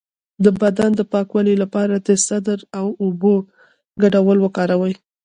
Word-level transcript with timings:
د 0.43 0.45
بدن 0.61 0.91
د 0.95 1.01
پاکوالي 1.11 1.55
لپاره 1.63 1.95
د 1.97 2.09
سدر 2.27 2.59
او 2.79 2.87
اوبو 3.03 3.35
ګډول 4.01 4.37
وکاروئ 4.41 4.93